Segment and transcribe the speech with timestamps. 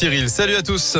[0.00, 0.30] Cyril.
[0.30, 0.96] Salut à tous.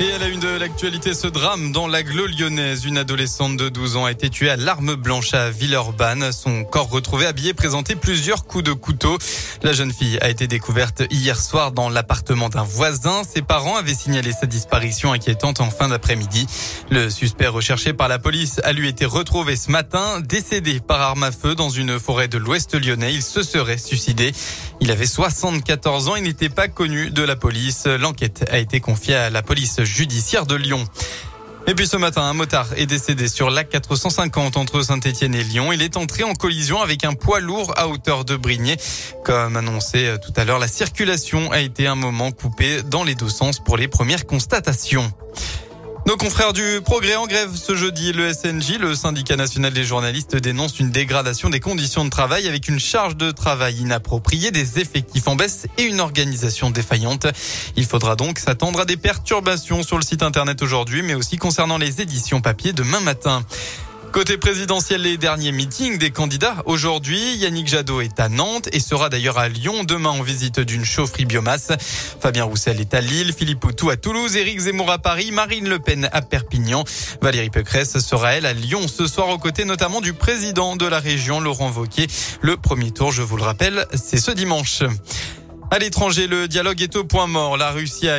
[0.00, 2.84] Et à la une de l'actualité, ce drame dans l'agglo lyonnaise.
[2.84, 6.32] Une adolescente de 12 ans a été tuée à l'arme blanche à Villeurbanne.
[6.32, 9.16] Son corps retrouvé habillé présentait plusieurs coups de couteau.
[9.62, 13.22] La jeune fille a été découverte hier soir dans l'appartement d'un voisin.
[13.22, 16.48] Ses parents avaient signalé sa disparition inquiétante en fin d'après-midi.
[16.90, 21.22] Le suspect recherché par la police a lui été retrouvé ce matin, décédé par arme
[21.22, 23.14] à feu dans une forêt de l'ouest lyonnais.
[23.14, 24.32] Il se serait suicidé.
[24.80, 27.86] Il avait 74 ans et n'était pas connu de la police.
[27.86, 30.86] L'enquête a été confiée à la police judiciaire de Lyon.
[31.66, 35.72] Et puis ce matin, un motard est décédé sur l'A 450 entre Saint-Etienne et Lyon.
[35.72, 38.76] Il est entré en collision avec un poids lourd à hauteur de Brignais.
[39.24, 43.14] Comme annoncé euh, tout à l'heure, la circulation a été un moment coupée dans les
[43.14, 45.10] deux sens pour les premières constatations.
[46.06, 48.12] Nos confrères du Progrès en grève ce jeudi.
[48.12, 52.68] Le SNJ, le syndicat national des journalistes, dénonce une dégradation des conditions de travail avec
[52.68, 57.26] une charge de travail inappropriée, des effectifs en baisse et une organisation défaillante.
[57.76, 61.78] Il faudra donc s'attendre à des perturbations sur le site internet aujourd'hui, mais aussi concernant
[61.78, 63.42] les éditions papier demain matin.
[64.14, 66.62] Côté présidentiel, les derniers meetings des candidats.
[66.66, 70.84] Aujourd'hui, Yannick Jadot est à Nantes et sera d'ailleurs à Lyon demain en visite d'une
[70.84, 71.72] chaufferie biomasse.
[72.20, 75.80] Fabien Roussel est à Lille, Philippe Poutou à Toulouse, Éric Zemmour à Paris, Marine Le
[75.80, 76.84] Pen à Perpignan.
[77.22, 81.00] Valérie Pécresse sera elle à Lyon ce soir aux côtés notamment du président de la
[81.00, 82.06] région, Laurent Vauquier.
[82.40, 84.84] Le premier tour, je vous le rappelle, c'est ce dimanche.
[85.74, 87.56] À l'étranger, le dialogue est au point mort.
[87.56, 88.14] La Russie a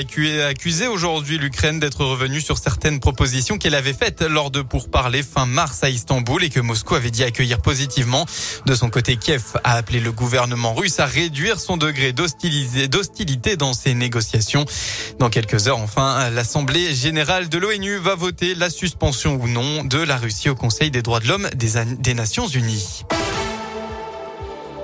[0.45, 5.45] accusé aujourd'hui l'Ukraine d'être revenue sur certaines propositions qu'elle avait faites lors de pourparlers fin
[5.45, 8.25] mars à Istanbul et que Moscou avait dit accueillir positivement.
[8.65, 13.71] De son côté, Kiev a appelé le gouvernement russe à réduire son degré d'hostilité dans
[13.71, 14.65] ces négociations.
[15.19, 19.99] Dans quelques heures, enfin, l'Assemblée générale de l'ONU va voter la suspension ou non de
[19.99, 23.05] la Russie au Conseil des droits de l'homme des Nations Unies.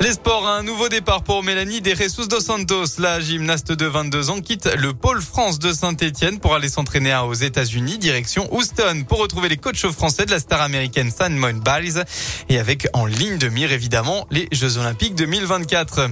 [0.02, 2.97] Les sports, un nouveau départ pour Mélanie De Jesus dos Santos.
[2.97, 7.35] La gymnaste de 22 ans quitte le pôle France de Saint-Etienne pour aller s'entraîner aux
[7.35, 12.03] États-Unis, direction Houston, pour retrouver les coachs français de la star américaine Simone Biles
[12.49, 16.09] et avec en ligne de mire évidemment les Jeux Olympiques 2024.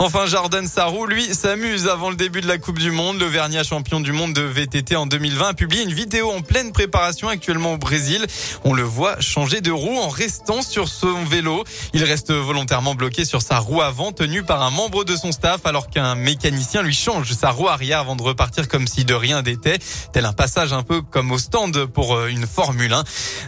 [0.00, 3.18] Enfin, Jordan Sarrou, lui, s'amuse avant le début de la Coupe du Monde.
[3.18, 3.28] Le
[3.64, 7.72] champion du monde de VTT en 2020 a publié une vidéo en pleine préparation actuellement
[7.72, 8.24] au Brésil.
[8.64, 11.64] On le voit changer de roue en restant sur son vélo.
[11.94, 15.66] Il reste volontairement bloqué sur sa roue avant tenue par un membre de son staff
[15.66, 19.42] alors qu'un mécanicien lui change sa roue arrière avant de repartir comme si de rien
[19.42, 19.78] n'était.
[20.12, 23.04] Tel un passage un peu comme au stand pour euh, une Formule 1.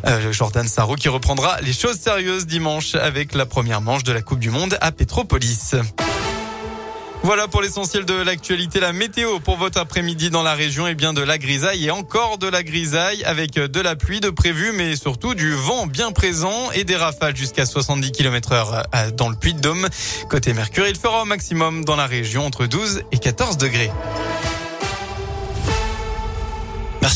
[0.07, 4.23] Euh, Jordan Sarro qui reprendra les choses sérieuses dimanche avec la première manche de la
[4.23, 5.77] Coupe du Monde à Petropolis.
[7.23, 8.81] Voilà pour l'essentiel de l'actualité.
[8.81, 12.39] La météo pour votre après-midi dans la région est bien de la grisaille et encore
[12.39, 16.71] de la grisaille avec de la pluie de prévu, mais surtout du vent bien présent
[16.73, 19.87] et des rafales jusqu'à 70 km heure euh, dans le Puy-de-Dôme.
[20.31, 23.91] Côté Mercure, il fera au maximum dans la région entre 12 et 14 degrés.